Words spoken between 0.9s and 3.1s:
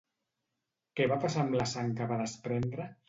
Què va passar amb la sang que va desprendre?